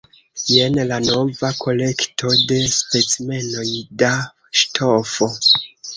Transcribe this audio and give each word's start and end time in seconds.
Jen 0.51 0.79
la 0.91 0.97
nova 1.07 1.51
kolekto 1.65 2.31
de 2.53 2.57
specimenoj 2.77 3.67
da 4.03 4.11
ŝtofo. 4.63 5.29